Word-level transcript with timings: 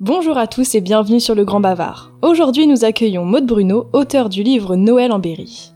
Bonjour 0.00 0.38
à 0.38 0.46
tous 0.46 0.76
et 0.76 0.80
bienvenue 0.80 1.18
sur 1.18 1.34
le 1.34 1.44
Grand 1.44 1.58
Bavard. 1.58 2.12
Aujourd'hui 2.22 2.68
nous 2.68 2.84
accueillons 2.84 3.24
Maude 3.24 3.46
Bruno, 3.46 3.88
auteur 3.92 4.28
du 4.28 4.44
livre 4.44 4.76
Noël 4.76 5.10
en 5.10 5.18
Berry. 5.18 5.72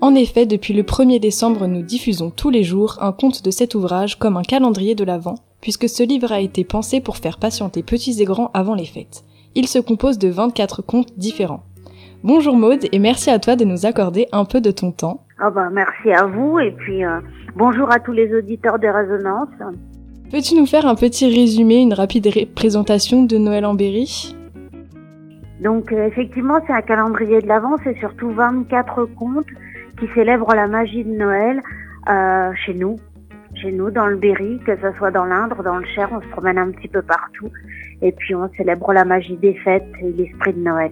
En 0.00 0.14
effet, 0.14 0.46
depuis 0.46 0.74
le 0.74 0.84
1er 0.84 1.18
décembre, 1.18 1.66
nous 1.66 1.82
diffusons 1.82 2.30
tous 2.30 2.50
les 2.50 2.62
jours 2.62 2.98
un 3.00 3.10
conte 3.10 3.44
de 3.44 3.50
cet 3.50 3.74
ouvrage 3.74 4.16
comme 4.16 4.36
un 4.36 4.44
calendrier 4.44 4.94
de 4.94 5.02
l'Avent, 5.02 5.34
puisque 5.60 5.88
ce 5.88 6.04
livre 6.04 6.30
a 6.30 6.38
été 6.38 6.62
pensé 6.62 7.00
pour 7.00 7.16
faire 7.16 7.38
patienter 7.38 7.82
petits 7.82 8.22
et 8.22 8.24
grands 8.24 8.52
avant 8.54 8.76
les 8.76 8.84
fêtes. 8.84 9.24
Il 9.56 9.66
se 9.66 9.80
compose 9.80 10.18
de 10.20 10.28
24 10.28 10.80
contes 10.80 11.18
différents. 11.18 11.64
Bonjour 12.22 12.56
Maude 12.56 12.86
et 12.92 12.98
merci 13.00 13.28
à 13.28 13.40
toi 13.40 13.56
de 13.56 13.64
nous 13.64 13.86
accorder 13.86 14.28
un 14.30 14.44
peu 14.44 14.60
de 14.60 14.70
ton 14.70 14.92
temps. 14.92 15.24
Ah 15.40 15.50
bah 15.50 15.68
merci 15.72 16.12
à 16.12 16.26
vous 16.26 16.60
et 16.60 16.70
puis 16.70 17.04
euh, 17.04 17.18
bonjour 17.56 17.90
à 17.90 17.98
tous 17.98 18.12
les 18.12 18.32
auditeurs 18.32 18.78
des 18.78 18.90
résonances. 18.90 19.48
Peux-tu 20.34 20.56
nous 20.56 20.66
faire 20.66 20.84
un 20.84 20.96
petit 20.96 21.32
résumé, 21.32 21.76
une 21.76 21.94
rapide 21.94 22.28
présentation 22.56 23.22
de 23.22 23.36
Noël 23.36 23.64
en 23.64 23.74
Berry? 23.74 24.34
Donc 25.62 25.92
euh, 25.92 26.08
effectivement, 26.08 26.58
c'est 26.66 26.72
un 26.72 26.82
calendrier 26.82 27.40
de 27.40 27.46
l'Avent, 27.46 27.76
c'est 27.84 27.96
surtout 28.00 28.30
24 28.30 29.04
contes 29.16 29.46
qui 29.96 30.06
célèbrent 30.12 30.52
la 30.52 30.66
magie 30.66 31.04
de 31.04 31.12
Noël 31.12 31.62
euh, 32.10 32.50
chez 32.66 32.74
nous, 32.74 32.96
chez 33.54 33.70
nous 33.70 33.92
dans 33.92 34.06
le 34.06 34.16
Berry, 34.16 34.58
que 34.66 34.74
ce 34.74 34.98
soit 34.98 35.12
dans 35.12 35.24
l'Indre, 35.24 35.62
dans 35.62 35.76
le 35.76 35.86
Cher, 35.94 36.08
on 36.10 36.20
se 36.20 36.26
promène 36.26 36.58
un 36.58 36.72
petit 36.72 36.88
peu 36.88 37.02
partout 37.02 37.52
et 38.02 38.10
puis 38.10 38.34
on 38.34 38.50
célèbre 38.56 38.92
la 38.92 39.04
magie 39.04 39.36
des 39.36 39.54
fêtes 39.54 39.86
et 40.02 40.10
l'esprit 40.10 40.52
de 40.52 40.58
Noël. 40.58 40.90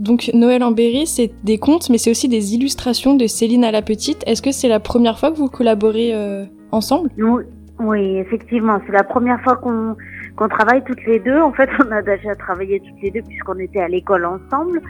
Donc 0.00 0.32
Noël 0.34 0.64
en 0.64 0.72
Berry, 0.72 1.06
c'est 1.06 1.30
des 1.44 1.58
contes, 1.58 1.90
mais 1.90 1.98
c'est 1.98 2.10
aussi 2.10 2.26
des 2.26 2.56
illustrations 2.56 3.14
de 3.14 3.28
Céline 3.28 3.62
à 3.62 3.70
la 3.70 3.82
petite. 3.82 4.24
Est-ce 4.26 4.42
que 4.42 4.50
c'est 4.50 4.68
la 4.68 4.80
première 4.80 5.16
fois 5.16 5.30
que 5.30 5.36
vous 5.36 5.48
collaborez 5.48 6.12
euh, 6.12 6.44
ensemble? 6.72 7.08
Nous, 7.16 7.38
oui, 7.78 8.18
effectivement, 8.18 8.80
c'est 8.86 8.92
la 8.92 9.04
première 9.04 9.40
fois 9.42 9.56
qu'on 9.56 9.96
qu'on 10.36 10.48
travaille 10.48 10.84
toutes 10.84 11.04
les 11.04 11.18
deux. 11.18 11.40
En 11.40 11.52
fait, 11.52 11.68
on 11.86 11.90
a 11.90 12.02
déjà 12.02 12.34
travaillé 12.36 12.80
toutes 12.80 13.02
les 13.02 13.10
deux 13.10 13.22
puisqu'on 13.22 13.58
était 13.58 13.80
à 13.80 13.88
l'école 13.88 14.24
ensemble. 14.24 14.80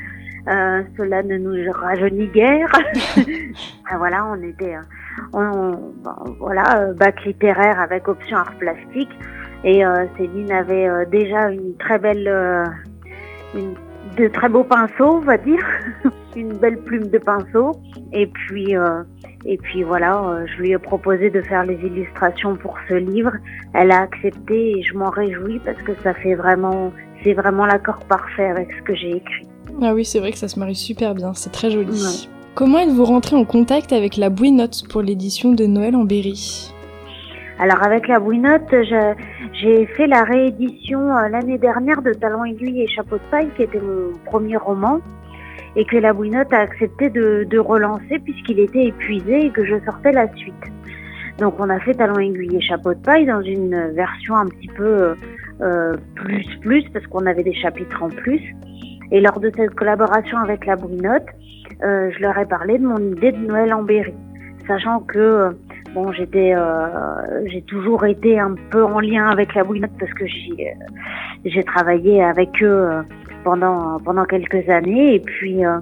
Euh, 0.48 0.82
cela 0.96 1.22
ne 1.22 1.36
nous 1.36 1.72
rajeunit 1.72 2.28
guère. 2.28 2.72
Ah, 3.90 3.96
voilà, 3.96 4.26
on 4.26 4.42
était, 4.42 4.74
on, 5.32 5.78
voilà, 6.40 6.92
bac 6.92 7.24
littéraire 7.24 7.80
avec 7.80 8.06
option 8.06 8.36
art 8.36 8.52
plastique. 8.58 9.08
Et 9.64 9.84
euh, 9.84 10.06
Céline 10.16 10.52
avait 10.52 10.88
euh, 10.88 11.04
déjà 11.06 11.50
une 11.50 11.74
très 11.78 11.98
belle, 11.98 12.28
euh, 12.28 12.64
une, 13.54 13.74
de 14.16 14.28
très 14.28 14.48
beaux 14.48 14.64
pinceaux, 14.64 15.16
on 15.16 15.20
va 15.20 15.36
dire, 15.36 15.64
une 16.36 16.56
belle 16.58 16.78
plume 16.78 17.08
de 17.08 17.18
pinceau. 17.18 17.72
Et 18.12 18.26
puis, 18.26 18.76
euh, 18.76 19.02
et 19.44 19.58
puis 19.58 19.82
voilà, 19.82 20.18
euh, 20.18 20.46
je 20.46 20.62
lui 20.62 20.72
ai 20.72 20.78
proposé 20.78 21.30
de 21.30 21.42
faire 21.42 21.64
les 21.64 21.78
illustrations 21.84 22.56
pour 22.56 22.76
ce 22.88 22.94
livre. 22.94 23.32
Elle 23.74 23.90
a 23.90 24.00
accepté 24.00 24.78
et 24.78 24.82
je 24.82 24.94
m'en 24.94 25.10
réjouis 25.10 25.60
parce 25.64 25.80
que 25.82 25.92
ça 26.02 26.14
fait 26.14 26.34
vraiment, 26.34 26.92
c'est 27.22 27.34
vraiment 27.34 27.66
l'accord 27.66 27.98
parfait 28.08 28.48
avec 28.48 28.68
ce 28.78 28.82
que 28.82 28.94
j'ai 28.94 29.16
écrit. 29.16 29.46
Ah 29.82 29.94
oui, 29.94 30.04
c'est 30.04 30.20
vrai 30.20 30.32
que 30.32 30.38
ça 30.38 30.48
se 30.48 30.58
marie 30.58 30.74
super 30.74 31.14
bien, 31.14 31.34
c'est 31.34 31.52
très 31.52 31.70
joli. 31.70 32.28
Comment 32.54 32.78
êtes-vous 32.78 33.04
rentré 33.04 33.36
en 33.36 33.44
contact 33.44 33.92
avec 33.92 34.16
la 34.16 34.30
Bouinotte 34.30 34.88
pour 34.90 35.02
l'édition 35.02 35.52
de 35.52 35.66
Noël 35.66 35.94
en 35.94 36.04
Berry? 36.04 36.72
Alors 37.60 37.82
avec 37.82 38.08
la 38.08 38.18
Bouinotte, 38.20 38.74
j'ai 39.52 39.86
fait 39.86 40.06
la 40.06 40.24
réédition 40.24 41.00
euh, 41.00 41.28
l'année 41.28 41.58
dernière 41.58 42.02
de 42.02 42.12
Talons 42.12 42.44
aiguilles 42.44 42.82
et 42.82 42.88
Chapeau 42.88 43.16
de 43.16 43.30
paille, 43.30 43.48
qui 43.56 43.64
était 43.64 43.80
mon 43.80 44.16
premier 44.24 44.56
roman 44.56 45.00
et 45.76 45.84
que 45.84 45.96
la 45.96 46.12
Bouinotte 46.12 46.52
a 46.52 46.60
accepté 46.60 47.10
de, 47.10 47.46
de 47.48 47.58
relancer 47.58 48.18
puisqu'il 48.24 48.60
était 48.60 48.86
épuisé 48.86 49.46
et 49.46 49.50
que 49.50 49.64
je 49.64 49.74
sortais 49.84 50.12
la 50.12 50.28
suite. 50.34 50.54
Donc 51.38 51.54
on 51.60 51.70
a 51.70 51.78
fait 51.80 51.94
Talon 51.94 52.18
aiguille 52.18 52.56
et 52.56 52.60
chapeau 52.60 52.94
de 52.94 52.98
paille 53.00 53.26
dans 53.26 53.42
une 53.42 53.92
version 53.92 54.36
un 54.36 54.46
petit 54.46 54.68
peu 54.68 55.14
euh, 55.60 55.96
plus 56.16 56.46
plus 56.60 56.84
parce 56.92 57.06
qu'on 57.06 57.26
avait 57.26 57.44
des 57.44 57.54
chapitres 57.54 58.02
en 58.02 58.08
plus. 58.08 58.42
Et 59.10 59.20
lors 59.20 59.40
de 59.40 59.50
cette 59.56 59.74
collaboration 59.74 60.38
avec 60.38 60.66
la 60.66 60.76
Bouinotte, 60.76 61.26
euh, 61.82 62.10
je 62.14 62.20
leur 62.20 62.36
ai 62.38 62.46
parlé 62.46 62.78
de 62.78 62.86
mon 62.86 62.98
idée 62.98 63.32
de 63.32 63.38
Noël 63.38 63.72
en 63.72 63.82
Berry, 63.82 64.14
sachant 64.66 65.00
que 65.00 65.50
bon 65.94 66.12
j'étais 66.12 66.54
euh, 66.54 67.46
j'ai 67.46 67.62
toujours 67.62 68.04
été 68.04 68.38
un 68.38 68.54
peu 68.70 68.84
en 68.84 68.98
lien 68.98 69.28
avec 69.28 69.54
la 69.54 69.62
Bouinotte 69.62 69.96
parce 69.98 70.12
que 70.14 70.26
j'ai 70.26 70.74
j'ai 71.44 71.62
travaillé 71.62 72.22
avec 72.22 72.50
eux 72.62 72.88
pendant 73.44 73.98
pendant 74.00 74.24
quelques 74.24 74.68
années 74.68 75.14
et 75.14 75.20
puis 75.20 75.64
euh, 75.64 75.78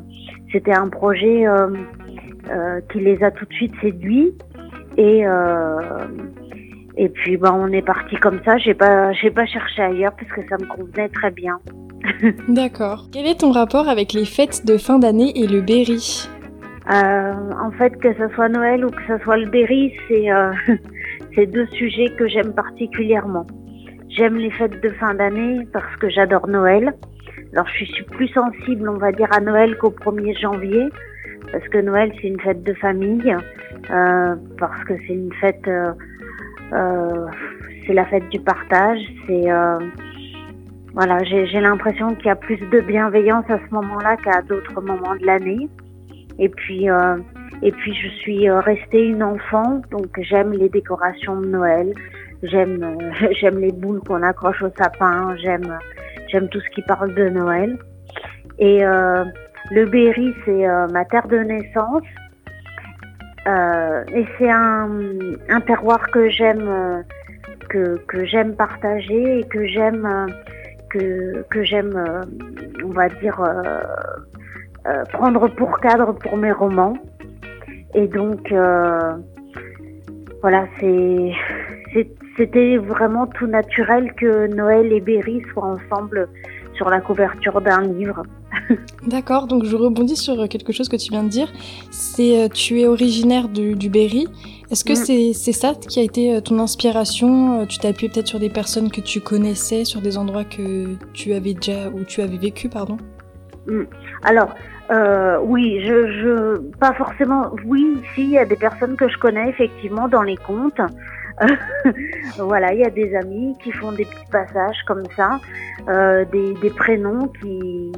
c'était 0.52 0.74
un 0.74 0.88
projet 0.88 1.46
euh, 1.46 1.68
euh, 2.50 2.80
qui 2.92 3.00
les 3.00 3.22
a 3.22 3.30
tout 3.30 3.44
de 3.44 3.52
suite 3.52 3.72
séduits 3.80 4.32
et 4.96 5.24
et 6.98 7.08
puis 7.10 7.36
ben 7.36 7.52
on 7.54 7.70
est 7.72 7.82
parti 7.82 8.16
comme 8.16 8.40
ça. 8.44 8.56
J'ai 8.56 8.74
pas 8.74 9.12
j'ai 9.12 9.30
pas 9.30 9.46
cherché 9.46 9.82
ailleurs 9.82 10.12
parce 10.18 10.32
que 10.32 10.48
ça 10.48 10.56
me 10.58 10.66
convenait 10.66 11.10
très 11.10 11.30
bien. 11.30 11.58
D'accord. 12.48 13.08
Quel 13.12 13.26
est 13.26 13.40
ton 13.40 13.52
rapport 13.52 13.88
avec 13.88 14.12
les 14.12 14.24
fêtes 14.24 14.64
de 14.66 14.78
fin 14.78 14.98
d'année 14.98 15.32
et 15.38 15.46
le 15.46 15.60
Berry? 15.60 16.28
Euh, 16.90 17.32
En 17.60 17.70
fait, 17.72 17.96
que 17.98 18.12
ce 18.14 18.28
soit 18.34 18.48
Noël 18.48 18.84
ou 18.84 18.90
que 18.90 19.02
ce 19.08 19.18
soit 19.24 19.36
le 19.36 19.46
Berry, 19.46 19.92
c'est 20.08 20.30
euh, 20.30 20.52
c'est 21.34 21.46
deux 21.46 21.66
sujets 21.66 22.08
que 22.16 22.28
j'aime 22.28 22.52
particulièrement. 22.54 23.46
J'aime 24.08 24.36
les 24.36 24.50
fêtes 24.50 24.80
de 24.82 24.88
fin 24.90 25.14
d'année 25.14 25.66
parce 25.72 25.96
que 25.96 26.08
j'adore 26.08 26.46
Noël 26.48 26.94
alors 27.52 27.66
je 27.68 27.84
suis 27.84 28.04
plus 28.04 28.28
sensible, 28.28 28.88
on 28.88 28.98
va 28.98 29.12
dire, 29.12 29.28
à 29.32 29.40
Noël 29.40 29.76
qu'au 29.78 29.90
1er 29.90 30.38
janvier, 30.38 30.88
parce 31.52 31.66
que 31.68 31.78
Noël 31.78 32.12
c'est 32.20 32.28
une 32.28 32.40
fête 32.40 32.62
de 32.62 32.74
famille, 32.74 33.36
euh, 33.90 34.34
parce 34.58 34.84
que 34.84 34.94
c'est 35.06 35.14
une 35.14 35.32
fête, 35.34 35.66
euh, 35.68 35.92
euh, 36.72 37.26
c'est 37.86 37.92
la 37.92 38.04
fête 38.06 38.28
du 38.30 38.40
partage, 38.40 39.00
c'est 39.26 39.46
voilà, 40.94 41.22
j'ai 41.24 41.60
l'impression 41.60 42.14
qu'il 42.14 42.26
y 42.26 42.30
a 42.30 42.36
plus 42.36 42.56
de 42.56 42.80
bienveillance 42.80 43.44
à 43.50 43.58
ce 43.58 43.74
moment-là 43.74 44.16
qu'à 44.16 44.40
d'autres 44.40 44.80
moments 44.80 45.14
de 45.14 45.26
l'année. 45.26 45.68
Et 46.38 46.48
puis 46.48 46.86
et 47.62 47.72
puis 47.72 47.94
je 47.94 48.08
suis 48.20 48.50
restée 48.50 49.06
une 49.06 49.22
enfant, 49.22 49.82
donc 49.90 50.08
j'aime 50.18 50.52
les 50.52 50.70
décorations 50.70 51.40
de 51.40 51.46
Noël, 51.46 51.92
j'aime 52.42 52.98
j'aime 53.40 53.58
les 53.58 53.72
boules 53.72 54.00
qu'on 54.00 54.22
accroche 54.22 54.62
au 54.62 54.70
sapin, 54.76 55.36
j'aime 55.36 55.78
J'aime 56.28 56.48
tout 56.48 56.60
ce 56.60 56.70
qui 56.70 56.82
parle 56.82 57.14
de 57.14 57.28
Noël. 57.28 57.78
Et 58.58 58.84
euh, 58.84 59.24
le 59.70 59.86
Berry, 59.86 60.34
c'est 60.44 60.66
euh, 60.66 60.86
ma 60.88 61.04
terre 61.04 61.28
de 61.28 61.38
naissance. 61.38 62.02
Euh, 63.46 64.04
et 64.12 64.26
c'est 64.38 64.50
un, 64.50 64.90
un, 65.48 65.60
terroir 65.60 66.10
que 66.10 66.28
j'aime 66.28 66.66
euh, 66.68 67.02
que, 67.68 67.96
que 68.08 68.24
j'aime 68.24 68.56
partager 68.56 69.40
et 69.40 69.44
que 69.44 69.64
j'aime 69.66 70.04
euh, 70.04 70.26
que, 70.90 71.44
que 71.50 71.62
j'aime 71.62 72.24
on 72.84 72.88
va 72.88 73.08
dire 73.08 73.40
prendre 75.12 75.46
pour 75.48 75.78
cadre 75.80 76.12
pour 76.12 76.36
mes 76.36 76.52
romans. 76.52 76.96
Et 77.94 78.08
donc 78.08 78.52
voilà, 80.42 80.66
c'est 80.80 81.32
c'était 82.36 82.76
vraiment 82.76 83.26
tout 83.26 83.46
naturel 83.46 84.12
que 84.14 84.46
Noël 84.54 84.92
et 84.92 85.00
Berry 85.00 85.42
soient 85.52 85.76
ensemble 85.76 86.28
sur 86.74 86.90
la 86.90 87.00
couverture 87.00 87.60
d'un 87.60 87.82
livre. 87.82 88.22
D'accord, 89.06 89.46
donc 89.46 89.64
je 89.64 89.76
rebondis 89.76 90.16
sur 90.16 90.48
quelque 90.48 90.72
chose 90.72 90.88
que 90.88 90.96
tu 90.96 91.10
viens 91.10 91.22
de 91.22 91.28
dire. 91.28 91.52
C'est 91.90 92.44
euh, 92.44 92.48
tu 92.48 92.80
es 92.80 92.86
originaire 92.86 93.48
du, 93.48 93.74
du 93.74 93.88
Berry. 93.88 94.26
Est-ce 94.70 94.84
que 94.84 94.92
mm. 94.92 95.32
c'est 95.32 95.52
ça 95.52 95.74
qui 95.74 96.00
a 96.00 96.02
été 96.02 96.34
euh, 96.34 96.40
ton 96.40 96.58
inspiration 96.58 97.60
euh, 97.60 97.66
Tu 97.66 97.78
t'es 97.78 97.88
appuyé 97.88 98.10
peut-être 98.12 98.26
sur 98.26 98.40
des 98.40 98.50
personnes 98.50 98.90
que 98.90 99.00
tu 99.00 99.20
connaissais, 99.20 99.84
sur 99.84 100.00
des 100.00 100.18
endroits 100.18 100.44
que 100.44 100.96
tu 101.12 101.32
avais 101.32 101.54
déjà 101.54 101.88
ou 101.88 102.04
tu 102.04 102.20
avais 102.20 102.36
vécu, 102.36 102.68
pardon? 102.68 102.96
Mm. 103.66 103.84
Alors, 104.24 104.54
euh, 104.90 105.38
oui, 105.42 105.80
je, 105.84 106.12
je, 106.12 106.58
pas 106.78 106.92
forcément. 106.94 107.52
Oui, 107.64 108.00
si, 108.14 108.22
il 108.22 108.30
y 108.30 108.38
a 108.38 108.44
des 108.44 108.56
personnes 108.56 108.96
que 108.96 109.08
je 109.08 109.18
connais 109.18 109.48
effectivement 109.48 110.08
dans 110.08 110.22
les 110.22 110.36
contes. 110.36 110.80
voilà, 112.38 112.72
il 112.72 112.80
y 112.80 112.84
a 112.84 112.90
des 112.90 113.14
amis 113.14 113.56
qui 113.62 113.72
font 113.72 113.92
des 113.92 114.04
petits 114.04 114.30
passages 114.30 114.82
comme 114.86 115.04
ça, 115.16 115.38
euh, 115.88 116.24
des, 116.24 116.70
prénoms 116.70 117.28
qui, 117.40 117.92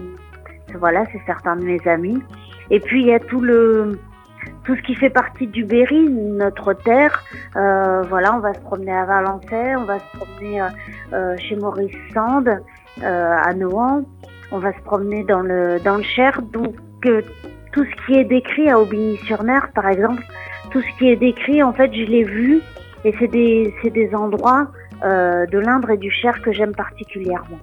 voilà, 0.74 1.04
c'est 1.12 1.20
certains 1.26 1.56
de 1.56 1.64
mes 1.64 1.80
amis. 1.86 2.18
Et 2.70 2.80
puis 2.80 3.02
il 3.02 3.06
y 3.06 3.14
a 3.14 3.20
tout 3.20 3.40
le, 3.40 3.98
tout 4.64 4.76
ce 4.76 4.82
qui 4.82 4.94
fait 4.94 5.10
partie 5.10 5.46
du 5.46 5.64
Berry, 5.64 6.08
notre 6.10 6.72
terre. 6.72 7.22
Euh, 7.56 8.02
voilà, 8.02 8.34
on 8.34 8.40
va 8.40 8.54
se 8.54 8.60
promener 8.60 8.92
à 8.92 9.04
Valençay, 9.04 9.76
on 9.76 9.84
va 9.84 9.98
se 9.98 10.16
promener 10.16 10.62
euh, 11.12 11.36
chez 11.38 11.56
Maurice 11.56 11.96
Sand, 12.12 12.60
à 13.00 13.54
Nohant, 13.54 14.02
on 14.50 14.58
va 14.58 14.72
se 14.72 14.80
promener 14.80 15.22
dans 15.22 15.40
le 15.40 15.78
dans 15.84 15.96
le 15.96 16.02
Cher. 16.02 16.42
Donc 16.42 16.74
tout 17.72 17.84
ce 17.84 18.06
qui 18.06 18.18
est 18.18 18.24
décrit 18.24 18.68
à 18.68 18.80
Aubigny-sur-Mer, 18.80 19.68
par 19.72 19.88
exemple, 19.88 20.24
tout 20.72 20.82
ce 20.82 20.98
qui 20.98 21.10
est 21.10 21.16
décrit, 21.16 21.62
en 21.62 21.72
fait, 21.72 21.92
je 21.94 22.02
l'ai 22.02 22.24
vu 22.24 22.60
et 23.04 23.14
c'est 23.18 23.28
des, 23.28 23.72
des 23.84 24.14
endroits 24.14 24.68
euh, 25.04 25.46
de 25.46 25.58
l'Indre 25.58 25.90
et 25.90 25.96
du 25.96 26.10
Cher 26.10 26.40
que 26.42 26.52
j'aime 26.52 26.74
particulièrement. 26.74 27.58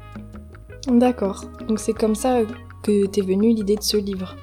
D'accord. 0.88 1.44
Donc 1.68 1.80
c'est 1.80 1.94
comme 1.94 2.16
ça 2.16 2.40
que 2.84 3.08
t'es 3.08 3.22
venue 3.22 3.50
l'idée 3.50 3.76
de 3.76 3.82
ce 3.82 3.98
livre. 3.98 4.36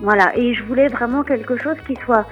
Voilà. 0.00 0.36
Et 0.36 0.54
je 0.54 0.64
voulais 0.64 0.88
vraiment 0.88 1.22
quelque 1.22 1.56
chose 1.56 1.76
qui 1.86 1.96
soit 2.04 2.26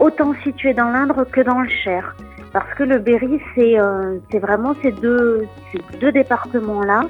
autant 0.00 0.34
situé 0.42 0.72
dans 0.74 0.88
l'Indre 0.90 1.24
que 1.24 1.40
dans 1.40 1.60
le 1.60 1.68
Cher. 1.68 2.16
Parce 2.52 2.72
que 2.74 2.84
le 2.84 2.98
Berry, 2.98 3.40
c'est 3.54 3.78
euh, 3.78 4.18
vraiment 4.40 4.74
ces 4.82 4.92
deux, 4.92 5.46
ces 5.72 5.98
deux 5.98 6.12
départements-là. 6.12 7.02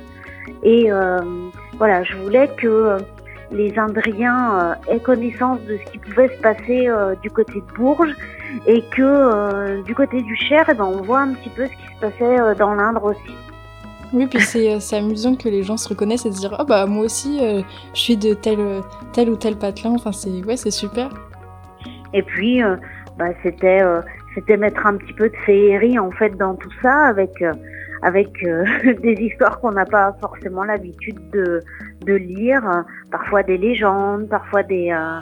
Et 0.62 0.90
voilà, 1.78 2.02
je 2.04 2.16
voulais 2.16 2.48
que 2.56 2.96
les 3.50 3.78
Indriens 3.78 4.76
aient 4.88 5.00
connaissance 5.00 5.60
de 5.62 5.78
ce 5.78 5.92
qui 5.92 5.98
pouvait 5.98 6.28
se 6.28 6.40
passer 6.40 6.88
du 7.22 7.30
côté 7.30 7.54
de 7.54 7.74
Bourges 7.76 8.14
et 8.66 8.82
que 8.90 9.82
du 9.82 9.94
côté 9.94 10.22
du 10.22 10.36
Cher, 10.36 10.64
eh 10.68 10.74
ben, 10.74 10.84
on 10.84 11.02
voit 11.02 11.20
un 11.20 11.34
petit 11.34 11.50
peu 11.50 11.66
ce 11.66 11.70
qui 11.70 11.94
se 11.94 12.00
passait 12.00 12.54
dans 12.58 12.74
l'Indre 12.74 13.04
aussi. 13.04 13.34
Oui, 14.12 14.26
puis 14.26 14.40
c'est 14.40 14.96
amusant 14.96 15.34
que 15.34 15.48
les 15.48 15.62
gens 15.62 15.76
se 15.76 15.88
reconnaissent 15.88 16.26
et 16.26 16.32
se 16.32 16.36
disent 16.36 16.50
Ah 16.58 16.64
bah 16.64 16.86
moi 16.86 17.04
aussi, 17.04 17.40
je 17.40 17.98
suis 17.98 18.16
de 18.16 18.34
tel, 18.34 18.58
tel 19.12 19.30
ou 19.30 19.36
tel 19.36 19.56
patelin. 19.56 19.94
Enfin, 19.94 20.12
c'est 20.12 20.44
ouais, 20.44 20.56
super. 20.56 21.10
Et 22.12 22.22
puis, 22.22 22.62
bah, 23.18 23.26
c'était 23.42 23.82
c'était 24.36 24.58
mettre 24.58 24.86
un 24.86 24.96
petit 24.96 25.14
peu 25.14 25.28
de 25.28 25.36
féerie 25.44 25.98
en 25.98 26.10
fait 26.12 26.36
dans 26.36 26.54
tout 26.54 26.70
ça 26.82 27.06
avec 27.06 27.42
euh, 27.42 27.54
avec 28.02 28.28
euh, 28.44 28.64
des 29.02 29.14
histoires 29.14 29.58
qu'on 29.58 29.72
n'a 29.72 29.86
pas 29.86 30.14
forcément 30.20 30.62
l'habitude 30.62 31.18
de, 31.30 31.62
de 32.04 32.14
lire, 32.14 32.84
parfois 33.10 33.42
des 33.42 33.58
légendes, 33.58 34.28
parfois 34.28 34.62
des 34.62 34.90
euh, 34.90 35.20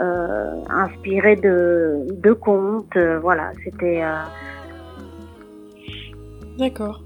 euh 0.00 0.62
inspirées 0.68 1.36
de, 1.36 2.06
de 2.10 2.32
contes, 2.32 2.96
voilà, 3.22 3.52
c'était. 3.64 4.02
D'accord. 6.58 7.02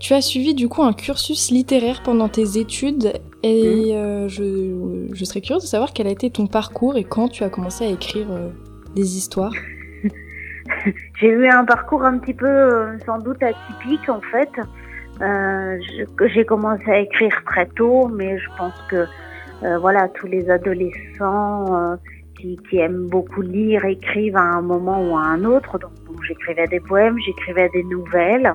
tu 0.00 0.14
as 0.14 0.20
suivi 0.20 0.54
du 0.54 0.68
coup 0.68 0.82
un 0.82 0.92
cursus 0.92 1.50
littéraire 1.50 2.02
pendant 2.02 2.28
tes 2.28 2.58
études 2.58 3.12
et 3.42 3.94
mmh. 3.94 4.28
je, 4.28 5.08
je, 5.12 5.24
serais 5.24 5.40
curieuse 5.40 5.62
de 5.62 5.68
savoir 5.68 5.92
quel 5.92 6.06
a 6.06 6.10
été 6.10 6.30
ton 6.30 6.46
parcours 6.46 6.96
et 6.96 7.04
quand 7.04 7.28
tu 7.28 7.44
as 7.44 7.50
commencé 7.50 7.84
à 7.84 7.88
écrire 7.88 8.28
des 8.94 9.16
histoires. 9.16 9.52
j'ai 11.20 11.28
eu 11.28 11.48
un 11.48 11.64
parcours 11.64 12.04
un 12.04 12.18
petit 12.18 12.34
peu 12.34 12.46
euh, 12.46 12.98
sans 13.06 13.18
doute 13.18 13.42
atypique 13.42 14.08
en 14.08 14.20
fait. 14.20 14.50
Euh, 15.20 15.78
j'ai 16.26 16.44
commencé 16.44 16.90
à 16.90 17.00
écrire 17.00 17.42
très 17.44 17.66
tôt, 17.66 18.08
mais 18.08 18.38
je 18.38 18.48
pense 18.56 18.80
que 18.88 19.06
euh, 19.64 19.78
voilà 19.78 20.08
tous 20.08 20.26
les 20.26 20.48
adolescents 20.50 21.76
euh, 21.76 21.96
qui, 22.38 22.56
qui, 22.68 22.78
aiment 22.78 23.08
beaucoup 23.08 23.42
lire 23.42 23.84
écrivent 23.84 24.36
à 24.36 24.42
un 24.42 24.62
moment 24.62 25.02
ou 25.02 25.16
à 25.16 25.22
un 25.22 25.44
autre. 25.44 25.78
Donc 25.78 25.90
bon, 26.06 26.14
j'écrivais 26.22 26.66
des 26.68 26.80
poèmes, 26.80 27.18
j'écrivais 27.18 27.68
des 27.70 27.82
nouvelles. 27.84 28.52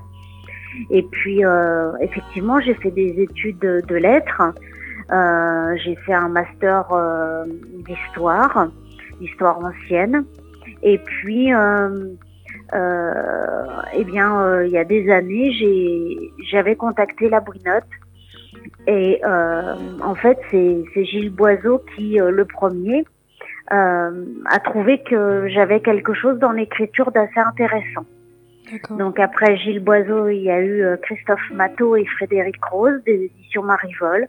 Et 0.89 1.03
puis 1.03 1.43
euh, 1.45 1.91
effectivement, 2.01 2.59
j'ai 2.61 2.73
fait 2.75 2.91
des 2.91 3.21
études 3.21 3.59
de, 3.59 3.81
de 3.87 3.95
lettres. 3.95 4.41
j'ai 5.83 5.95
fait 6.05 6.13
un 6.13 6.29
master 6.29 6.85
d'histoire, 7.85 8.69
d'histoire 9.19 9.59
ancienne. 9.59 10.23
Et 10.83 10.97
puis, 10.97 11.53
euh, 11.53 11.57
euh, 11.57 12.13
eh 12.71 14.03
bien, 14.03 14.41
euh, 14.41 14.65
il 14.65 14.71
y 14.71 14.77
a 14.77 14.83
des 14.83 15.09
années, 15.11 15.51
j'avais 16.49 16.75
contacté 16.75 17.29
la 17.29 17.39
Brinotte. 17.39 17.83
Et 18.87 19.21
euh, 19.23 19.75
en 20.01 20.15
fait, 20.15 20.39
c'est 20.51 21.05
Gilles 21.05 21.29
Boiseau 21.29 21.81
qui, 21.95 22.19
euh, 22.19 22.31
le 22.31 22.45
premier, 22.45 23.05
a 23.69 24.59
trouvé 24.63 25.01
que 25.01 25.47
j'avais 25.47 25.79
quelque 25.79 26.13
chose 26.13 26.37
dans 26.37 26.51
l'écriture 26.51 27.11
d'assez 27.11 27.39
intéressant. 27.39 28.05
Donc 28.91 29.19
après 29.19 29.57
Gilles 29.57 29.83
Boiseau, 29.83 30.29
il 30.29 30.43
y 30.43 30.51
a 30.51 30.61
eu 30.61 30.85
Christophe 31.01 31.49
Matteau 31.51 31.95
et 31.95 32.05
Frédéric 32.05 32.63
Rose 32.63 33.01
des 33.03 33.31
éditions 33.33 33.63
Marivol. 33.63 34.27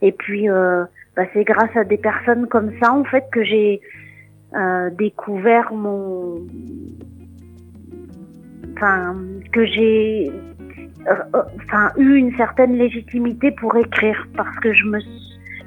Et 0.00 0.12
puis, 0.12 0.48
bah, 0.48 1.24
c'est 1.34 1.44
grâce 1.44 1.76
à 1.76 1.84
des 1.84 1.98
personnes 1.98 2.46
comme 2.46 2.70
ça, 2.80 2.94
en 2.94 3.04
fait, 3.04 3.24
que 3.30 3.44
j'ai 3.44 3.82
euh, 4.54 4.88
découvert 4.88 5.74
mon, 5.74 6.46
enfin 8.78 9.14
que 9.52 9.64
j'ai, 9.66 10.30
euh, 11.08 11.14
euh, 11.34 11.42
enfin 11.64 11.90
eu 11.96 12.14
une 12.14 12.34
certaine 12.36 12.76
légitimité 12.76 13.50
pour 13.50 13.76
écrire 13.76 14.26
parce 14.36 14.56
que 14.60 14.72
je 14.72 14.84
me 14.84 14.98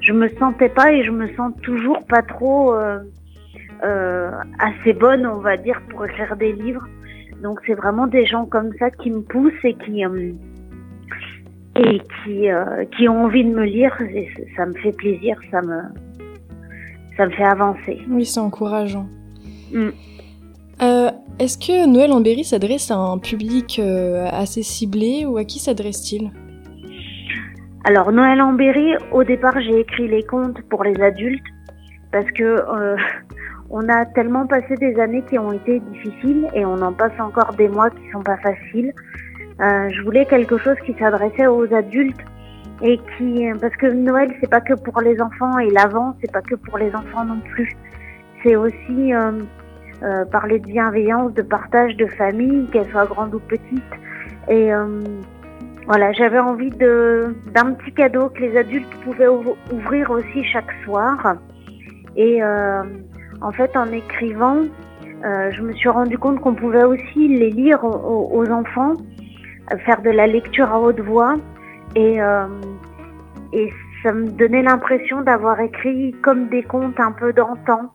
je 0.00 0.12
me 0.12 0.28
sentais 0.30 0.68
pas 0.68 0.92
et 0.92 1.04
je 1.04 1.10
me 1.10 1.28
sens 1.34 1.52
toujours 1.62 2.04
pas 2.06 2.22
trop 2.22 2.74
euh, 2.74 4.30
assez 4.58 4.92
bonne, 4.94 5.26
on 5.26 5.38
va 5.38 5.56
dire, 5.56 5.80
pour 5.90 6.04
écrire 6.06 6.36
des 6.36 6.52
livres. 6.52 6.86
Donc 7.42 7.60
c'est 7.66 7.74
vraiment 7.74 8.06
des 8.06 8.26
gens 8.26 8.46
comme 8.46 8.72
ça 8.78 8.90
qui 8.90 9.10
me 9.10 9.20
poussent 9.20 9.64
et 9.64 9.74
qui 9.74 10.02
et 11.76 12.00
qui 12.24 12.48
qui 12.96 13.08
ont 13.08 13.24
envie 13.24 13.44
de 13.44 13.54
me 13.54 13.64
lire. 13.64 13.96
Et 14.00 14.28
ça 14.56 14.66
me 14.66 14.74
fait 14.74 14.92
plaisir, 14.92 15.36
ça 15.50 15.62
me 15.62 15.82
ça 17.16 17.26
me 17.26 17.30
fait 17.30 17.44
avancer. 17.44 18.00
Oui, 18.08 18.24
c'est 18.24 18.40
encourageant. 18.40 19.06
Mm. 19.72 19.90
Euh, 21.02 21.10
est-ce 21.38 21.58
que 21.58 21.86
Noël 21.86 22.12
en 22.12 22.20
Berry 22.20 22.44
s'adresse 22.44 22.90
à 22.90 22.96
un 22.96 23.18
public 23.18 23.78
euh, 23.78 24.26
assez 24.30 24.62
ciblé 24.62 25.24
ou 25.26 25.36
à 25.36 25.44
qui 25.44 25.58
s'adresse-t-il? 25.58 26.30
Alors 27.84 28.12
Noël 28.12 28.40
en 28.40 28.52
Berry, 28.52 28.94
au 29.10 29.24
départ 29.24 29.60
j'ai 29.60 29.80
écrit 29.80 30.06
les 30.06 30.22
contes 30.22 30.60
pour 30.70 30.84
les 30.84 31.00
adultes 31.02 31.44
parce 32.12 32.30
que 32.32 32.44
euh, 32.44 32.96
on 33.70 33.88
a 33.88 34.04
tellement 34.06 34.46
passé 34.46 34.76
des 34.76 34.98
années 35.00 35.24
qui 35.28 35.38
ont 35.38 35.52
été 35.52 35.80
difficiles 35.80 36.46
et 36.54 36.64
on 36.64 36.80
en 36.80 36.92
passe 36.92 37.18
encore 37.18 37.52
des 37.54 37.68
mois 37.68 37.90
qui 37.90 38.02
sont 38.12 38.22
pas 38.22 38.36
faciles. 38.36 38.92
je 39.58 40.02
voulais 40.04 40.26
quelque 40.26 40.58
chose 40.58 40.76
qui 40.86 40.94
s'adressait 40.98 41.46
aux 41.46 41.72
adultes 41.74 42.20
et 42.82 42.98
qui 43.16 43.46
parce 43.60 43.76
que 43.76 43.86
Noël 43.86 44.32
c'est 44.40 44.50
pas 44.50 44.60
que 44.60 44.74
pour 44.74 45.00
les 45.00 45.20
enfants 45.20 45.58
et 45.58 45.70
l'avant 45.70 46.14
c'est 46.20 46.30
pas 46.30 46.42
que 46.42 46.54
pour 46.54 46.78
les 46.78 46.94
enfants 46.94 47.24
non 47.24 47.40
plus 47.52 47.74
c'est 48.42 48.56
aussi 48.56 49.12
euh, 50.02 50.24
parler 50.24 50.58
de 50.58 50.66
bienveillance 50.66 51.32
de 51.34 51.42
partage 51.42 51.96
de 51.96 52.06
famille 52.06 52.66
qu'elle 52.72 52.90
soit 52.90 53.06
grande 53.06 53.34
ou 53.34 53.38
petite. 53.38 53.82
Et 54.48 54.74
euh, 54.74 55.04
voilà 55.86 56.12
j'avais 56.12 56.38
envie 56.38 56.70
d'un 56.70 57.72
petit 57.74 57.92
cadeau 57.92 58.28
que 58.30 58.40
les 58.40 58.56
adultes 58.56 58.92
pouvaient 59.04 59.28
ouvrir 59.72 60.10
aussi 60.10 60.44
chaque 60.44 60.72
soir. 60.84 61.36
Et 62.16 62.42
euh, 62.42 62.82
en 63.40 63.52
fait 63.52 63.76
en 63.76 63.90
écrivant 63.92 64.62
euh, 65.24 65.50
je 65.52 65.62
me 65.62 65.72
suis 65.72 65.88
rendu 65.88 66.18
compte 66.18 66.40
qu'on 66.40 66.54
pouvait 66.54 66.82
aussi 66.82 67.28
les 67.28 67.50
lire 67.50 67.84
aux, 67.84 68.50
enfants 68.50 68.94
faire 69.86 70.02
de 70.02 70.10
la 70.10 70.26
lecture 70.26 70.72
à 70.72 70.80
haute 70.80 70.98
voix. 71.00 71.36
Et, 71.94 72.18
et 73.52 73.72
ça 74.02 74.12
me 74.12 74.26
donnait 74.30 74.62
l'impression 74.62 75.20
d'avoir 75.22 75.60
écrit 75.60 76.12
comme 76.22 76.48
des 76.48 76.64
contes 76.64 76.98
un 76.98 77.12
peu 77.12 77.32
d'antan. 77.32 77.92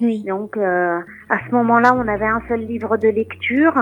Oui. 0.00 0.24
Donc 0.26 0.56
euh, 0.56 1.00
à 1.28 1.38
ce 1.46 1.54
moment-là, 1.54 1.94
on 1.94 2.06
avait 2.08 2.26
un 2.26 2.40
seul 2.48 2.60
livre 2.60 2.96
de 2.96 3.08
lecture 3.08 3.74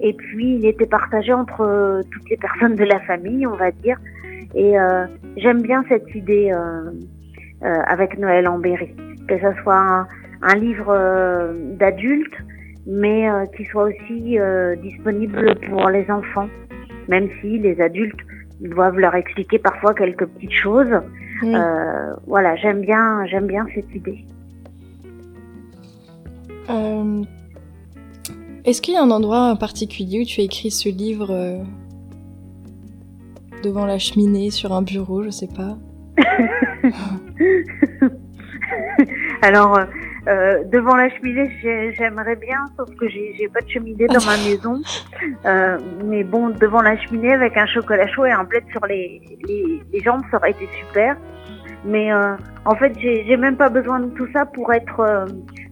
et 0.00 0.14
puis 0.14 0.56
il 0.56 0.66
était 0.66 0.86
partagé 0.86 1.32
entre 1.32 1.62
euh, 1.62 2.02
toutes 2.10 2.28
les 2.30 2.36
personnes 2.36 2.74
de 2.74 2.84
la 2.84 3.00
famille, 3.00 3.46
on 3.46 3.56
va 3.56 3.70
dire. 3.70 3.98
Et 4.54 4.78
euh, 4.78 5.06
j'aime 5.36 5.62
bien 5.62 5.84
cette 5.88 6.12
idée 6.14 6.50
euh, 6.52 6.90
euh, 7.62 7.82
avec 7.86 8.18
Noël 8.18 8.48
en 8.48 8.58
Berry, 8.58 8.94
que 9.28 9.38
ce 9.38 9.62
soit 9.62 9.78
un, 9.78 10.08
un 10.42 10.54
livre 10.56 11.54
d'adulte, 11.78 12.34
mais 12.86 13.28
qui 13.56 13.64
soit 13.66 13.84
aussi 13.84 14.38
disponible 14.82 15.54
pour 15.68 15.88
les 15.90 16.10
enfants, 16.10 16.48
même 17.08 17.28
si 17.40 17.58
les 17.58 17.80
adultes 17.80 18.18
doivent 18.60 18.98
leur 18.98 19.14
expliquer 19.14 19.58
parfois 19.58 19.94
quelques 19.94 20.26
petites 20.26 20.52
choses. 20.52 21.00
Euh, 21.44 22.14
voilà, 22.26 22.56
j'aime 22.56 22.80
bien, 22.80 23.24
j'aime 23.26 23.46
bien 23.46 23.66
cette 23.74 23.94
idée. 23.94 24.24
Euh, 26.70 27.22
est-ce 28.64 28.80
qu'il 28.82 28.94
y 28.94 28.96
a 28.96 29.02
un 29.02 29.10
endroit 29.10 29.50
en 29.50 29.56
particulier 29.56 30.20
où 30.20 30.24
tu 30.24 30.40
as 30.40 30.44
écrit 30.44 30.70
ce 30.70 30.88
livre 30.88 31.30
euh, 31.30 31.62
devant 33.62 33.86
la 33.86 33.98
cheminée, 33.98 34.50
sur 34.50 34.72
un 34.72 34.82
bureau, 34.82 35.22
je 35.22 35.30
sais 35.30 35.48
pas? 35.48 35.76
Alors, 39.42 39.80
euh, 40.28 40.64
devant 40.64 40.96
la 40.96 41.08
cheminée, 41.10 41.50
j'aimerais 41.96 42.36
bien, 42.36 42.58
sauf 42.76 42.88
que 42.96 43.08
j'ai 43.08 43.48
pas 43.52 43.60
de 43.60 43.68
cheminée 43.68 44.06
dans 44.06 44.24
ma 44.24 44.36
maison. 44.36 44.80
Euh, 45.44 45.78
mais 46.04 46.24
bon, 46.24 46.48
devant 46.48 46.80
la 46.80 46.96
cheminée 46.98 47.32
avec 47.32 47.56
un 47.56 47.66
chocolat 47.66 48.06
chaud 48.08 48.24
et 48.24 48.30
un 48.30 48.44
plaid 48.44 48.64
sur 48.70 48.84
les, 48.86 49.20
les, 49.46 49.82
les 49.92 50.00
jambes, 50.00 50.22
ça 50.30 50.38
aurait 50.38 50.52
été 50.52 50.66
super. 50.78 51.16
Mais 51.84 52.12
euh, 52.12 52.36
en 52.64 52.74
fait, 52.74 52.92
j'ai 52.98 53.36
même 53.36 53.56
pas 53.56 53.68
besoin 53.68 54.00
de 54.00 54.10
tout 54.10 54.26
ça 54.32 54.46
pour 54.46 54.72
être, 54.72 55.26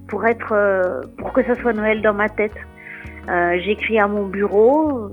pour 0.09 0.27
être, 0.27 0.53
euh, 0.53 1.03
pour 1.19 1.33
que 1.33 1.43
ça 1.45 1.55
soit 1.57 1.73
Noël 1.73 2.03
dans 2.03 2.15
ma 2.15 2.29
tête. 2.29 2.57
J'écris 3.63 3.99
à 3.99 4.09
mon 4.09 4.27
bureau. 4.27 5.11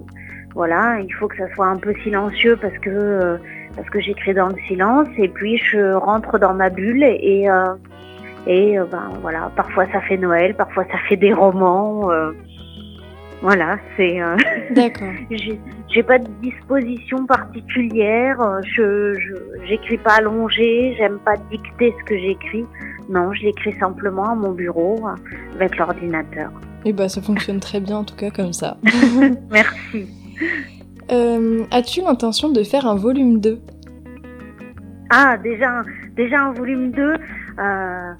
Voilà, 0.53 0.99
il 1.01 1.13
faut 1.15 1.27
que 1.27 1.35
ça 1.35 1.53
soit 1.53 1.67
un 1.67 1.75
peu 1.75 1.93
silencieux 2.01 2.55
parce 2.55 2.77
que 2.77 3.37
parce 3.75 3.89
que 3.89 3.99
j'écris 3.99 4.33
dans 4.33 4.47
le 4.47 4.55
silence. 4.69 5.09
Et 5.17 5.27
puis 5.27 5.57
je 5.57 5.91
rentre 5.91 6.39
dans 6.39 6.53
ma 6.53 6.69
bulle 6.69 7.03
et 7.03 7.49
et 8.47 8.77
euh, 8.77 8.85
ben 8.85 9.11
voilà, 9.21 9.51
parfois 9.55 9.85
ça 9.91 10.01
fait 10.01 10.17
Noël, 10.17 10.53
parfois 10.53 10.85
ça 10.91 10.97
fait 11.09 11.17
des 11.17 11.33
romans. 11.33 12.11
Euh, 12.11 12.31
voilà, 13.41 13.77
c'est. 13.97 14.21
Euh, 14.21 14.37
D'accord. 14.71 15.13
j'ai 15.31 16.03
pas 16.03 16.19
de 16.19 16.27
disposition 16.41 17.25
particulière. 17.25 18.37
Je 18.63 19.17
j'écris 19.65 19.97
pas 19.97 20.15
allongé. 20.17 20.95
J'aime 20.97 21.19
pas 21.19 21.35
dicter 21.49 21.93
ce 21.99 22.05
que 22.05 22.17
j'écris. 22.17 22.65
Non, 23.09 23.33
je 23.33 23.43
l'écris 23.43 23.73
simplement 23.79 24.29
à 24.29 24.35
mon 24.35 24.51
bureau 24.51 25.05
avec 25.55 25.77
l'ordinateur. 25.77 26.51
Et 26.85 26.89
eh 26.89 26.93
bah 26.93 27.03
ben, 27.03 27.09
ça 27.09 27.21
fonctionne 27.21 27.59
très 27.59 27.79
bien 27.79 27.97
en 27.97 28.03
tout 28.03 28.15
cas 28.15 28.29
comme 28.29 28.53
ça. 28.53 28.77
Merci. 29.51 30.07
Euh, 31.11 31.63
as-tu 31.71 32.01
l'intention 32.01 32.49
de 32.49 32.63
faire 32.63 32.87
un 32.87 32.95
volume 32.95 33.39
2 33.39 33.59
Ah, 35.11 35.37
déjà, 35.37 35.83
déjà 36.15 36.41
un 36.41 36.53
volume 36.53 36.91
2. 36.91 37.13
Euh, 37.59 38.13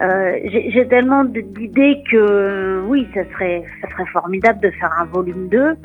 euh, 0.00 0.32
j'ai 0.44 0.86
tellement 0.88 1.24
d'idées 1.24 2.02
que 2.10 2.82
oui, 2.86 3.08
ça 3.14 3.22
serait, 3.32 3.64
ça 3.80 3.90
serait 3.90 4.06
formidable 4.06 4.60
de 4.60 4.70
faire 4.72 4.92
un 4.98 5.04
volume 5.04 5.48
2. 5.48 5.76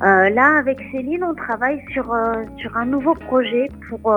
là, 0.00 0.58
avec 0.58 0.78
Céline, 0.92 1.24
on 1.24 1.34
travaille 1.34 1.80
sur, 1.92 2.14
sur 2.58 2.76
un 2.76 2.86
nouveau 2.86 3.14
projet 3.14 3.68
pour, 3.88 4.12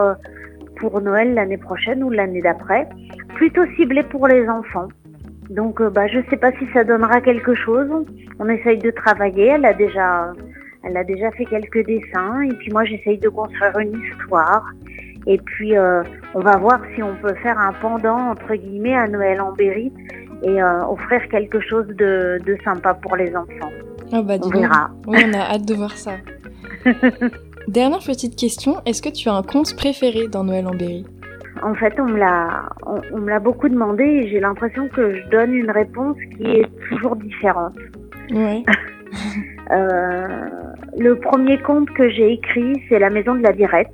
pour 0.80 1.02
Noël 1.02 1.34
l'année 1.34 1.58
prochaine 1.58 2.04
ou 2.04 2.10
l'année 2.10 2.42
d'après, 2.42 2.88
plutôt 3.36 3.66
ciblé 3.76 4.04
pour 4.04 4.28
les 4.28 4.48
enfants. 4.48 4.88
Donc, 5.50 5.82
euh, 5.82 5.90
bah, 5.90 6.08
je 6.08 6.20
sais 6.30 6.38
pas 6.38 6.52
si 6.54 6.66
ça 6.74 6.84
donnera 6.84 7.22
quelque 7.22 7.56
chose. 7.56 7.90
On 8.40 8.48
essaye 8.50 8.78
de 8.78 8.92
travailler. 8.92 9.48
Elle 9.48 9.66
a 9.66 9.74
déjà, 9.74 10.32
elle 10.84 10.96
a 10.96 11.04
déjà 11.04 11.32
fait 11.32 11.46
quelques 11.46 11.86
dessins. 11.86 12.42
Et 12.42 12.54
puis 12.54 12.72
moi, 12.72 12.86
j'essaye 12.86 13.18
de 13.18 13.30
construire 13.30 13.78
une 13.80 14.00
histoire. 14.00 14.66
Et 15.26 15.38
puis, 15.38 15.76
euh, 15.76 16.04
on 16.34 16.40
va 16.40 16.58
voir 16.58 16.80
si 16.96 17.04
on 17.04 17.16
peut 17.16 17.34
faire 17.36 17.58
un 17.58 17.74
pendant 17.74 18.32
entre 18.32 18.54
guillemets 18.56 18.96
à 18.96 19.08
Noël 19.08 19.42
en 19.42 19.54
Berry 19.54 19.92
et 20.44 20.62
euh, 20.62 20.86
offrir 20.86 21.28
quelque 21.30 21.60
chose 21.60 21.88
de, 21.88 22.40
de, 22.46 22.58
sympa 22.64 22.94
pour 22.94 23.16
les 23.16 23.36
enfants. 23.36 23.72
Oh 24.14 24.24
bah, 24.24 24.36
on 24.42 24.50
verra. 24.50 24.90
Oui, 25.08 25.18
on 25.28 25.34
a 25.34 25.54
hâte 25.54 25.66
de 25.66 25.74
voir 25.74 25.92
ça. 25.98 26.14
Dernière 27.68 28.00
petite 28.00 28.36
question, 28.36 28.78
est-ce 28.86 29.02
que 29.02 29.10
tu 29.10 29.30
as 29.30 29.34
un 29.34 29.44
conte 29.44 29.76
préféré 29.76 30.28
dans 30.28 30.44
Noël 30.44 30.68
en 30.68 30.72
Berry? 30.72 31.06
En 31.62 31.76
fait, 31.76 31.94
on 32.00 32.06
me 32.06 32.18
l'a, 32.18 32.70
on, 32.86 33.18
me 33.18 33.30
l'a 33.30 33.40
beaucoup 33.40 33.68
demandé 33.68 34.04
et 34.04 34.30
j'ai 34.30 34.40
l'impression 34.40 34.88
que 34.88 35.16
je 35.16 35.30
donne 35.30 35.54
une 35.54 35.70
réponse 35.70 36.18
qui 36.36 36.44
est 36.44 36.70
toujours 36.90 37.16
différente. 37.18 37.76
Oui. 38.32 38.66
euh, 39.72 40.28
le 40.98 41.16
premier 41.20 41.60
conte 41.60 41.90
que 41.92 42.10
j'ai 42.10 42.34
écrit, 42.34 42.82
c'est 42.88 42.98
La 42.98 43.10
Maison 43.10 43.36
de 43.36 43.44
la 43.44 43.52
Dirette. 43.52 43.94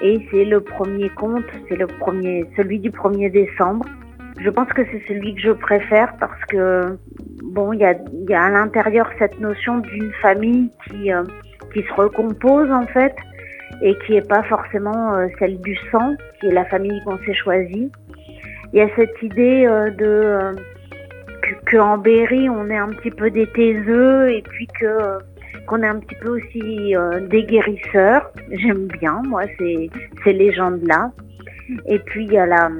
Et 0.00 0.20
c'est 0.30 0.44
le 0.44 0.60
premier 0.60 1.10
conte, 1.10 1.44
c'est 1.68 1.76
le 1.76 1.86
premier, 1.86 2.46
celui 2.56 2.78
du 2.78 2.90
1er 2.90 3.30
décembre. 3.30 3.84
Je 4.40 4.48
pense 4.48 4.68
que 4.68 4.82
c'est 4.90 5.02
celui 5.08 5.34
que 5.34 5.40
je 5.40 5.50
préfère 5.50 6.16
parce 6.18 6.44
que, 6.46 6.96
bon, 7.42 7.72
il 7.72 7.80
y 7.80 7.84
a, 7.84 7.94
y 8.28 8.34
a 8.34 8.44
à 8.44 8.50
l'intérieur 8.50 9.10
cette 9.18 9.38
notion 9.40 9.78
d'une 9.78 10.12
famille 10.22 10.70
qui, 10.86 11.12
euh, 11.12 11.24
qui 11.72 11.82
se 11.82 11.92
recompose 11.94 12.70
en 12.70 12.86
fait 12.86 13.14
et 13.82 13.96
qui 14.06 14.12
n'est 14.12 14.22
pas 14.22 14.42
forcément 14.44 15.14
euh, 15.14 15.26
celle 15.38 15.60
du 15.60 15.76
sang, 15.90 16.14
qui 16.40 16.46
est 16.46 16.52
la 16.52 16.64
famille 16.64 17.00
qu'on 17.04 17.18
s'est 17.18 17.34
choisie. 17.34 17.90
Il 18.72 18.78
y 18.78 18.82
a 18.82 18.88
cette 18.96 19.22
idée 19.22 19.66
euh, 19.66 19.90
de 19.90 20.06
euh, 20.06 20.52
qu'en 21.70 21.98
Berry 21.98 22.48
on 22.48 22.68
est 22.68 22.76
un 22.76 22.88
petit 22.88 23.10
peu 23.10 23.30
des 23.30 23.46
taiseux 23.46 24.30
et 24.30 24.42
puis 24.42 24.66
que 24.80 25.18
qu'on 25.66 25.82
est 25.82 25.88
un 25.88 25.98
petit 26.00 26.16
peu 26.16 26.30
aussi 26.30 26.94
des 27.28 27.44
guérisseurs. 27.44 28.30
J'aime 28.50 28.86
bien 28.86 29.22
moi 29.26 29.42
ces 29.58 29.90
ces 30.24 30.32
légendes 30.32 30.82
là. 30.86 31.10
Et 31.86 31.98
puis 31.98 32.24
il 32.24 32.32
y 32.32 32.38
a 32.38 32.46
la 32.46 32.70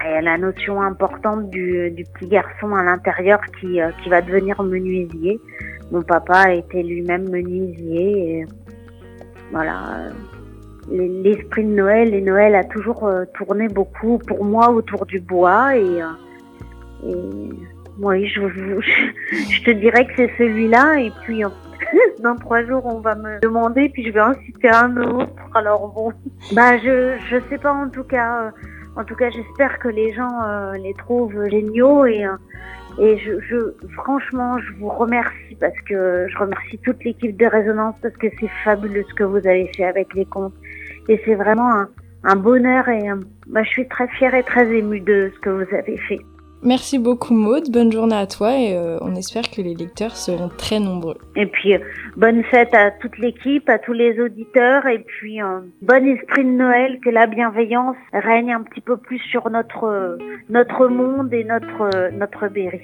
a 0.00 0.20
la 0.20 0.38
notion 0.38 0.80
importante 0.80 1.50
du, 1.50 1.90
du 1.90 2.04
petit 2.04 2.28
garçon 2.28 2.74
à 2.74 2.82
l'intérieur 2.82 3.40
qui, 3.60 3.80
qui 4.02 4.08
va 4.08 4.20
devenir 4.22 4.62
menuisier. 4.62 5.40
Mon 5.90 6.02
papa 6.02 6.52
était 6.54 6.82
lui-même 6.82 7.28
menuisier. 7.30 8.40
Et 8.40 8.46
voilà. 9.50 10.10
L'esprit 10.90 11.64
de 11.64 11.70
Noël 11.70 12.14
et 12.14 12.20
Noël 12.20 12.54
a 12.54 12.64
toujours 12.64 13.06
euh, 13.06 13.24
tourné 13.34 13.68
beaucoup 13.68 14.18
pour 14.26 14.44
moi 14.44 14.70
autour 14.70 15.04
du 15.04 15.20
bois 15.20 15.76
et, 15.76 16.02
euh, 16.02 17.06
et 17.06 17.14
oui, 18.00 18.26
je, 18.26 18.40
je, 19.50 19.64
te 19.64 19.70
dirais 19.70 20.06
que 20.06 20.12
c'est 20.16 20.30
celui-là 20.38 21.00
et 21.00 21.12
puis 21.24 21.42
dans 22.22 22.36
trois 22.36 22.64
jours 22.64 22.86
on 22.86 23.00
va 23.00 23.16
me 23.16 23.38
demander 23.40 23.90
puis 23.90 24.06
je 24.06 24.12
vais 24.12 24.20
en 24.20 24.32
citer 24.46 24.70
un 24.70 24.96
autre. 24.96 25.32
Alors 25.54 25.92
bon, 25.92 26.10
bah 26.54 26.78
je 26.78 27.18
je 27.28 27.36
sais 27.50 27.58
pas 27.58 27.72
en 27.72 27.90
tout 27.90 28.04
cas. 28.04 28.44
Euh, 28.44 28.50
en 28.98 29.04
tout 29.04 29.14
cas, 29.14 29.30
j'espère 29.30 29.78
que 29.78 29.88
les 29.88 30.12
gens 30.12 30.72
les 30.72 30.92
trouvent 30.94 31.48
géniaux 31.48 32.04
et 32.04 32.26
je, 32.98 33.72
franchement, 33.92 34.58
je 34.58 34.72
vous 34.80 34.88
remercie 34.88 35.56
parce 35.60 35.80
que 35.88 36.26
je 36.28 36.36
remercie 36.36 36.78
toute 36.78 37.02
l'équipe 37.04 37.36
de 37.36 37.46
Résonance 37.46 37.94
parce 38.02 38.16
que 38.16 38.26
c'est 38.40 38.50
fabuleux 38.64 39.04
ce 39.08 39.14
que 39.14 39.22
vous 39.22 39.36
avez 39.36 39.70
fait 39.76 39.84
avec 39.84 40.12
les 40.14 40.24
comptes. 40.24 40.54
Et 41.08 41.20
c'est 41.24 41.36
vraiment 41.36 41.72
un, 41.72 41.88
un, 42.24 42.34
bonheur 42.34 42.88
et 42.88 43.08
bah, 43.46 43.62
je 43.62 43.68
suis 43.68 43.86
très 43.86 44.08
fière 44.08 44.34
et 44.34 44.42
très 44.42 44.68
émue 44.76 45.00
de 45.00 45.30
ce 45.32 45.40
que 45.40 45.50
vous 45.50 45.74
avez 45.76 45.96
fait. 45.96 46.20
Merci 46.62 46.98
beaucoup 46.98 47.34
Maude, 47.34 47.70
bonne 47.70 47.92
journée 47.92 48.16
à 48.16 48.26
toi 48.26 48.56
et 48.56 48.74
euh, 48.74 48.98
on 49.00 49.14
espère 49.14 49.48
que 49.48 49.62
les 49.62 49.74
lecteurs 49.74 50.16
seront 50.16 50.48
très 50.48 50.80
nombreux. 50.80 51.16
Et 51.36 51.46
puis 51.46 51.74
euh, 51.74 51.78
bonne 52.16 52.42
fête 52.44 52.74
à 52.74 52.90
toute 52.90 53.16
l'équipe, 53.18 53.68
à 53.68 53.78
tous 53.78 53.92
les 53.92 54.20
auditeurs 54.20 54.86
et 54.86 54.98
puis 54.98 55.40
euh, 55.40 55.60
bon 55.82 56.04
esprit 56.04 56.44
de 56.44 56.50
Noël, 56.50 56.98
que 57.00 57.10
la 57.10 57.28
bienveillance 57.28 57.96
règne 58.12 58.52
un 58.52 58.62
petit 58.62 58.80
peu 58.80 58.96
plus 58.96 59.20
sur 59.30 59.48
notre 59.50 60.18
notre 60.48 60.88
monde 60.88 61.32
et 61.32 61.44
notre 61.44 62.10
notre 62.12 62.48
Berry. 62.48 62.80